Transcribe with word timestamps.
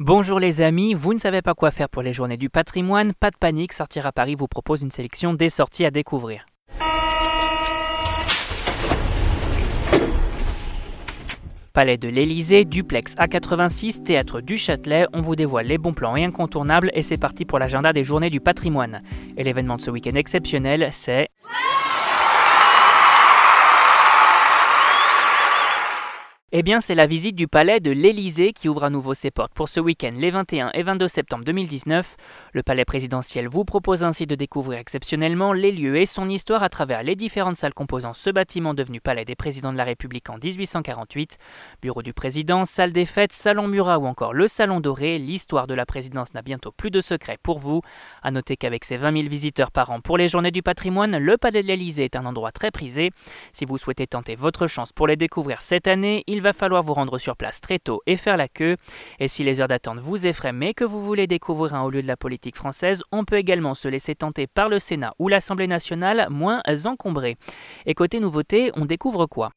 Bonjour 0.00 0.40
les 0.40 0.60
amis, 0.60 0.92
vous 0.92 1.14
ne 1.14 1.20
savez 1.20 1.40
pas 1.40 1.54
quoi 1.54 1.70
faire 1.70 1.88
pour 1.88 2.02
les 2.02 2.12
journées 2.12 2.36
du 2.36 2.50
patrimoine 2.50 3.12
Pas 3.14 3.30
de 3.30 3.36
panique, 3.36 3.72
Sortir 3.72 4.06
à 4.06 4.10
Paris 4.10 4.34
vous 4.34 4.48
propose 4.48 4.82
une 4.82 4.90
sélection 4.90 5.34
des 5.34 5.48
sorties 5.48 5.84
à 5.84 5.92
découvrir. 5.92 6.46
Palais 11.72 11.96
de 11.96 12.08
l'Élysée, 12.08 12.64
duplex 12.64 13.14
A86, 13.14 14.02
théâtre 14.02 14.40
du 14.40 14.56
Châtelet, 14.56 15.06
on 15.12 15.22
vous 15.22 15.36
dévoile 15.36 15.66
les 15.68 15.78
bons 15.78 15.94
plans 15.94 16.16
et 16.16 16.24
incontournables 16.24 16.90
et 16.94 17.04
c'est 17.04 17.16
parti 17.16 17.44
pour 17.44 17.60
l'agenda 17.60 17.92
des 17.92 18.02
journées 18.02 18.30
du 18.30 18.40
patrimoine. 18.40 19.00
Et 19.36 19.44
l'événement 19.44 19.76
de 19.76 19.82
ce 19.82 19.92
week-end 19.92 20.16
exceptionnel, 20.16 20.88
c'est... 20.90 21.28
Eh 26.56 26.62
bien, 26.62 26.80
c'est 26.80 26.94
la 26.94 27.08
visite 27.08 27.34
du 27.34 27.48
palais 27.48 27.80
de 27.80 27.90
l'Élysée 27.90 28.52
qui 28.52 28.68
ouvre 28.68 28.84
à 28.84 28.90
nouveau 28.90 29.12
ses 29.12 29.32
portes 29.32 29.52
pour 29.52 29.68
ce 29.68 29.80
week-end 29.80 30.12
les 30.14 30.30
21 30.30 30.70
et 30.72 30.84
22 30.84 31.08
septembre 31.08 31.44
2019. 31.44 32.16
Le 32.52 32.62
palais 32.62 32.84
présidentiel 32.84 33.48
vous 33.48 33.64
propose 33.64 34.04
ainsi 34.04 34.24
de 34.24 34.36
découvrir 34.36 34.78
exceptionnellement 34.78 35.52
les 35.52 35.72
lieux 35.72 35.96
et 35.96 36.06
son 36.06 36.28
histoire 36.30 36.62
à 36.62 36.68
travers 36.68 37.02
les 37.02 37.16
différentes 37.16 37.56
salles 37.56 37.74
composant 37.74 38.12
ce 38.12 38.30
bâtiment 38.30 38.72
devenu 38.72 39.00
palais 39.00 39.24
des 39.24 39.34
présidents 39.34 39.72
de 39.72 39.76
la 39.76 39.82
République 39.82 40.30
en 40.30 40.38
1848. 40.38 41.38
Bureau 41.82 42.02
du 42.04 42.12
président, 42.12 42.64
salle 42.66 42.92
des 42.92 43.04
fêtes, 43.04 43.32
salon 43.32 43.66
Murat 43.66 43.98
ou 43.98 44.06
encore 44.06 44.32
le 44.32 44.46
salon 44.46 44.78
doré, 44.78 45.18
l'histoire 45.18 45.66
de 45.66 45.74
la 45.74 45.86
présidence 45.86 46.34
n'a 46.34 46.42
bientôt 46.42 46.70
plus 46.70 46.92
de 46.92 47.00
secret 47.00 47.36
pour 47.42 47.58
vous. 47.58 47.80
À 48.22 48.30
noter 48.30 48.56
qu'avec 48.56 48.84
ses 48.84 48.96
20 48.96 49.22
000 49.22 49.28
visiteurs 49.28 49.72
par 49.72 49.90
an 49.90 50.00
pour 50.00 50.18
les 50.18 50.28
journées 50.28 50.52
du 50.52 50.62
patrimoine, 50.62 51.18
le 51.18 51.36
palais 51.36 51.64
de 51.64 51.66
l'Élysée 51.66 52.04
est 52.04 52.14
un 52.14 52.26
endroit 52.26 52.52
très 52.52 52.70
prisé. 52.70 53.10
Si 53.52 53.64
vous 53.64 53.76
souhaitez 53.76 54.06
tenter 54.06 54.36
votre 54.36 54.68
chance 54.68 54.92
pour 54.92 55.08
les 55.08 55.16
découvrir 55.16 55.60
cette 55.60 55.88
année, 55.88 56.22
il 56.28 56.43
va 56.44 56.52
falloir 56.52 56.84
vous 56.84 56.94
rendre 56.94 57.18
sur 57.18 57.36
place 57.36 57.60
très 57.60 57.78
tôt 57.78 58.02
et 58.06 58.16
faire 58.16 58.36
la 58.36 58.48
queue. 58.48 58.76
Et 59.18 59.28
si 59.28 59.42
les 59.42 59.60
heures 59.60 59.68
d'attente 59.68 59.98
vous 59.98 60.26
effraient 60.26 60.52
mais 60.52 60.74
que 60.74 60.84
vous 60.84 61.02
voulez 61.02 61.26
découvrir 61.26 61.74
un 61.74 61.82
haut 61.82 61.90
lieu 61.90 62.02
de 62.02 62.06
la 62.06 62.16
politique 62.16 62.56
française, 62.56 63.02
on 63.10 63.24
peut 63.24 63.38
également 63.38 63.74
se 63.74 63.88
laisser 63.88 64.14
tenter 64.14 64.46
par 64.46 64.68
le 64.68 64.78
Sénat 64.78 65.14
ou 65.18 65.28
l'Assemblée 65.28 65.66
nationale 65.66 66.28
moins 66.30 66.62
encombrés. 66.84 67.36
Et 67.86 67.94
côté 67.94 68.20
nouveauté, 68.20 68.70
on 68.76 68.84
découvre 68.84 69.26
quoi? 69.26 69.50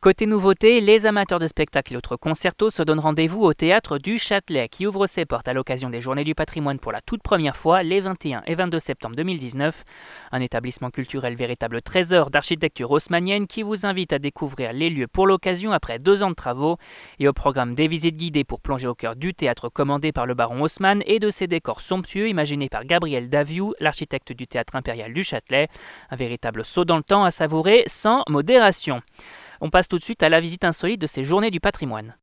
Côté 0.00 0.26
nouveauté, 0.26 0.80
les 0.80 1.06
amateurs 1.06 1.40
de 1.40 1.48
spectacles 1.48 1.94
et 1.94 1.96
autres 1.96 2.14
concertos 2.14 2.70
se 2.70 2.84
donnent 2.84 3.00
rendez-vous 3.00 3.42
au 3.42 3.52
théâtre 3.52 3.98
du 3.98 4.16
Châtelet 4.16 4.68
qui 4.68 4.86
ouvre 4.86 5.08
ses 5.08 5.26
portes 5.26 5.48
à 5.48 5.52
l'occasion 5.52 5.90
des 5.90 6.00
Journées 6.00 6.22
du 6.22 6.36
patrimoine 6.36 6.78
pour 6.78 6.92
la 6.92 7.00
toute 7.00 7.20
première 7.20 7.56
fois 7.56 7.82
les 7.82 8.00
21 8.00 8.44
et 8.46 8.54
22 8.54 8.78
septembre 8.78 9.16
2019. 9.16 9.82
Un 10.30 10.40
établissement 10.40 10.90
culturel 10.90 11.34
véritable 11.34 11.82
trésor 11.82 12.30
d'architecture 12.30 12.92
haussmanienne 12.92 13.48
qui 13.48 13.64
vous 13.64 13.86
invite 13.86 14.12
à 14.12 14.20
découvrir 14.20 14.72
les 14.72 14.88
lieux 14.88 15.08
pour 15.08 15.26
l'occasion 15.26 15.72
après 15.72 15.98
deux 15.98 16.22
ans 16.22 16.30
de 16.30 16.36
travaux 16.36 16.76
et 17.18 17.26
au 17.26 17.32
programme 17.32 17.74
des 17.74 17.88
visites 17.88 18.16
guidées 18.16 18.44
pour 18.44 18.60
plonger 18.60 18.86
au 18.86 18.94
cœur 18.94 19.16
du 19.16 19.34
théâtre 19.34 19.68
commandé 19.68 20.12
par 20.12 20.26
le 20.26 20.34
baron 20.34 20.62
Haussmann 20.62 21.02
et 21.06 21.18
de 21.18 21.28
ses 21.28 21.48
décors 21.48 21.80
somptueux 21.80 22.28
imaginés 22.28 22.68
par 22.68 22.84
Gabriel 22.84 23.28
Daviou, 23.28 23.74
l'architecte 23.80 24.32
du 24.32 24.46
théâtre 24.46 24.76
impérial 24.76 25.12
du 25.12 25.24
Châtelet. 25.24 25.66
Un 26.10 26.16
véritable 26.16 26.64
saut 26.64 26.84
dans 26.84 26.98
le 26.98 27.02
temps 27.02 27.24
à 27.24 27.32
savourer 27.32 27.82
sans 27.88 28.22
modération. 28.28 29.02
On 29.60 29.70
passe 29.70 29.88
tout 29.88 29.98
de 29.98 30.04
suite 30.04 30.22
à 30.22 30.28
la 30.28 30.40
visite 30.40 30.64
insolite 30.64 31.00
de 31.00 31.06
ces 31.06 31.24
journées 31.24 31.50
du 31.50 31.60
patrimoine. 31.60 32.16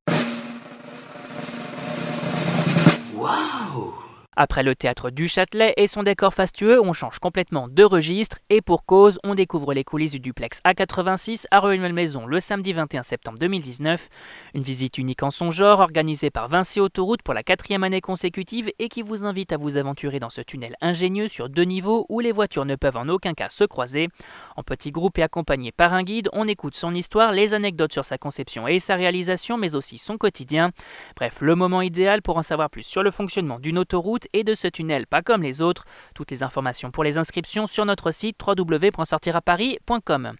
Après 4.38 4.64
le 4.64 4.76
théâtre 4.76 5.12
du 5.12 5.30
Châtelet 5.30 5.74
et 5.78 5.88
son 5.88 6.04
décor 6.04 6.34
fastueux, 6.34 6.82
on 6.82 6.92
change 6.92 7.20
complètement 7.20 7.70
de 7.70 7.84
registre 7.84 8.40
et 8.50 8.60
pour 8.60 8.86
cause, 8.86 9.18
on 9.24 9.34
découvre 9.34 9.74
les 9.74 9.86
coulisses 9.86 10.12
du 10.12 10.20
duplex 10.20 10.60
A86 10.68 11.46
à 11.52 11.62
Rueil-Malmaison 11.62 12.26
le 12.26 12.42
samedi 12.42 12.74
21 12.74 13.04
septembre 13.04 13.40
2019. 13.40 14.10
Une 14.54 14.62
visite 14.62 14.98
unique 14.98 15.24
en 15.24 15.32
son 15.32 15.52
genre 15.52 15.80
organisée 15.80 16.32
par 16.32 16.50
Vinci 16.50 16.82
Autoroute 16.82 17.22
pour 17.22 17.34
la 17.34 17.44
quatrième 17.44 17.86
année 17.86 18.02
consécutive 18.02 18.70
et 18.78 18.90
qui 18.90 19.04
vous 19.04 19.24
invite 19.24 19.54
à 19.54 19.58
vous 19.58 19.78
aventurer 19.78 20.20
dans 20.20 20.30
ce 20.30 20.42
tunnel 20.42 20.76
ingénieux 20.82 21.30
sur 21.30 21.48
deux 21.48 21.64
niveaux 21.64 22.06
où 22.10 22.20
les 22.20 22.34
voitures 22.34 22.66
ne 22.66 22.76
peuvent 22.76 22.98
en 22.98 23.08
aucun 23.08 23.36
cas 23.36 23.48
se 23.48 23.64
croiser. 23.64 24.10
En 24.58 24.64
petit 24.64 24.92
groupe 24.92 25.18
et 25.18 25.24
accompagné 25.24 25.72
par 25.72 25.94
un 25.94 26.04
guide, 26.04 26.28
on 26.34 26.50
écoute 26.50 26.76
son 26.76 26.94
histoire, 26.94 27.32
les 27.32 27.54
anecdotes 27.54 27.94
sur 27.94 28.04
sa 28.04 28.18
conception 28.18 28.68
et 28.68 28.80
sa 28.80 28.96
réalisation, 28.96 29.58
mais 29.58 29.76
aussi 29.76 29.98
son 29.98 30.18
quotidien. 30.18 30.72
Bref, 31.16 31.38
le 31.40 31.56
moment 31.56 31.82
idéal 31.82 32.22
pour 32.22 32.36
en 32.36 32.44
savoir 32.44 32.70
plus 32.70 32.84
sur 32.84 33.02
le 33.02 33.12
fonctionnement 33.12 33.60
d'une 33.60 33.78
autoroute 33.78 34.25
et 34.34 34.44
de 34.44 34.54
ce 34.54 34.68
tunnel 34.68 35.08
pas 35.08 35.22
comme 35.22 35.42
les 35.42 35.62
autres. 35.62 35.86
Toutes 36.14 36.32
les 36.32 36.44
informations 36.44 36.92
pour 36.92 37.04
les 37.04 37.18
inscriptions 37.18 37.68
sur 37.68 37.86
notre 37.86 38.12
site 38.12 38.38
www.sortiraparis.com. 38.46 40.34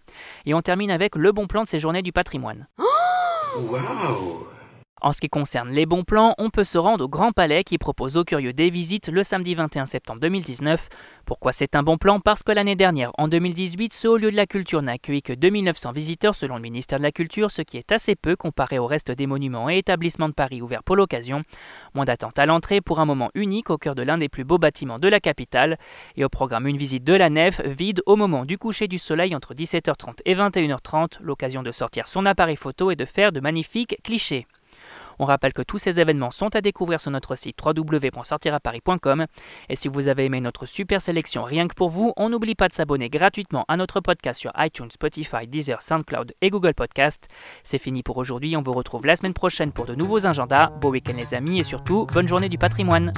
Et 0.46 0.54
on 0.54 0.62
termine 0.62 0.90
avec 0.90 1.16
le 1.16 1.32
bon 1.32 1.46
plan 1.46 1.64
de 1.64 1.68
ces 1.68 1.80
journées 1.80 2.02
du 2.02 2.12
patrimoine. 2.12 2.66
Oh 2.78 3.76
en 5.02 5.12
ce 5.12 5.20
qui 5.20 5.28
concerne 5.28 5.68
les 5.70 5.84
bons 5.84 6.04
plans, 6.04 6.34
on 6.38 6.48
peut 6.48 6.64
se 6.64 6.78
rendre 6.78 7.04
au 7.04 7.08
Grand 7.08 7.32
Palais 7.32 7.64
qui 7.64 7.76
propose 7.76 8.16
aux 8.16 8.24
curieux 8.24 8.52
des 8.52 8.70
visites 8.70 9.08
le 9.08 9.22
samedi 9.22 9.54
21 9.54 9.84
septembre 9.86 10.20
2019. 10.20 10.88
Pourquoi 11.26 11.52
c'est 11.52 11.76
un 11.76 11.82
bon 11.82 11.98
plan? 11.98 12.18
Parce 12.18 12.42
que 12.42 12.52
l'année 12.52 12.76
dernière, 12.76 13.12
en 13.18 13.28
2018, 13.28 13.92
ce 13.92 14.16
lieu 14.16 14.30
de 14.30 14.36
la 14.36 14.46
culture 14.46 14.80
n'a 14.80 14.92
accueilli 14.92 15.22
que 15.22 15.34
2900 15.34 15.92
visiteurs 15.92 16.34
selon 16.34 16.56
le 16.56 16.62
ministère 16.62 16.98
de 16.98 17.02
la 17.02 17.12
Culture, 17.12 17.50
ce 17.50 17.62
qui 17.62 17.76
est 17.76 17.92
assez 17.92 18.16
peu 18.16 18.36
comparé 18.36 18.78
au 18.78 18.86
reste 18.86 19.10
des 19.10 19.26
monuments 19.26 19.68
et 19.68 19.78
établissements 19.78 20.28
de 20.28 20.34
Paris 20.34 20.62
ouverts 20.62 20.82
pour 20.82 20.96
l'occasion. 20.96 21.42
Moins 21.94 22.06
d'attente 22.06 22.38
à 22.38 22.46
l'entrée 22.46 22.80
pour 22.80 22.98
un 22.98 23.04
moment 23.04 23.30
unique 23.34 23.70
au 23.70 23.76
cœur 23.76 23.94
de 23.94 24.02
l'un 24.02 24.18
des 24.18 24.30
plus 24.30 24.44
beaux 24.44 24.58
bâtiments 24.58 24.98
de 24.98 25.08
la 25.08 25.20
capitale. 25.20 25.78
Et 26.16 26.24
au 26.24 26.28
programme 26.30 26.66
une 26.66 26.78
visite 26.78 27.04
de 27.04 27.12
la 27.12 27.28
nef, 27.28 27.60
vide 27.66 28.02
au 28.06 28.16
moment 28.16 28.46
du 28.46 28.56
coucher 28.56 28.88
du 28.88 28.98
soleil 28.98 29.34
entre 29.34 29.52
17h30 29.52 30.20
et 30.24 30.34
21h30, 30.34 31.18
l'occasion 31.20 31.62
de 31.62 31.70
sortir 31.70 32.08
son 32.08 32.24
appareil 32.24 32.56
photo 32.56 32.90
et 32.90 32.96
de 32.96 33.04
faire 33.04 33.30
de 33.30 33.40
magnifiques 33.40 33.98
clichés. 34.02 34.46
On 35.18 35.24
rappelle 35.24 35.52
que 35.52 35.62
tous 35.62 35.78
ces 35.78 36.00
événements 36.00 36.30
sont 36.30 36.54
à 36.54 36.60
découvrir 36.60 37.00
sur 37.00 37.10
notre 37.10 37.36
site 37.36 37.58
www.sortiraparis.com. 37.64 39.26
Et 39.68 39.76
si 39.76 39.88
vous 39.88 40.08
avez 40.08 40.26
aimé 40.26 40.40
notre 40.40 40.66
super 40.66 41.02
sélection 41.02 41.44
rien 41.44 41.68
que 41.68 41.74
pour 41.74 41.90
vous, 41.90 42.12
on 42.16 42.28
n'oublie 42.28 42.54
pas 42.54 42.68
de 42.68 42.74
s'abonner 42.74 43.08
gratuitement 43.08 43.64
à 43.68 43.76
notre 43.76 44.00
podcast 44.00 44.40
sur 44.40 44.52
iTunes, 44.58 44.90
Spotify, 44.90 45.46
Deezer, 45.46 45.82
SoundCloud 45.82 46.34
et 46.40 46.50
Google 46.50 46.74
Podcast. 46.74 47.28
C'est 47.64 47.78
fini 47.78 48.02
pour 48.02 48.16
aujourd'hui, 48.18 48.56
on 48.56 48.62
vous 48.62 48.72
retrouve 48.72 49.06
la 49.06 49.16
semaine 49.16 49.34
prochaine 49.34 49.72
pour 49.72 49.86
de 49.86 49.94
nouveaux 49.94 50.26
agendas. 50.26 50.68
Beau 50.68 50.90
week-end 50.90 51.16
les 51.16 51.34
amis 51.34 51.60
et 51.60 51.64
surtout, 51.64 52.06
bonne 52.12 52.28
journée 52.28 52.48
du 52.48 52.58
patrimoine. 52.58 53.12